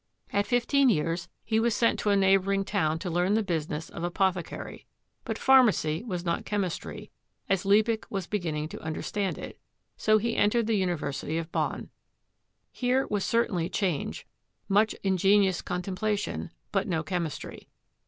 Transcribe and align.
At 0.33 0.47
fif 0.47 0.65
teen 0.65 0.89
years 0.89 1.29
he 1.45 1.59
was 1.59 1.75
sent 1.75 1.99
to 1.99 2.09
a 2.09 2.15
neighboring 2.15 2.65
town 2.65 2.97
to 2.97 3.09
learn 3.11 3.35
the 3.35 3.43
business 3.43 3.87
of 3.87 4.03
apothecary. 4.03 4.87
But 5.25 5.37
pharmacy 5.37 6.03
was 6.03 6.25
not 6.25 6.43
chem 6.43 6.63
istry, 6.63 7.11
as 7.47 7.65
Liebig 7.65 8.07
was 8.09 8.25
beginning 8.25 8.67
to 8.69 8.81
understand 8.81 9.37
it, 9.37 9.59
so 9.97 10.17
he 10.17 10.35
entered 10.35 10.65
the 10.65 10.73
University 10.73 11.37
of 11.37 11.51
Bonn. 11.51 11.91
Here 12.71 13.05
was 13.11 13.23
certainly 13.23 13.69
change, 13.69 14.25
much 14.67 14.95
"ingenious 15.03 15.61
contemplation," 15.61 16.49
but 16.71 16.87
no 16.87 17.03
chemis 17.03 17.37
try. 17.37 17.67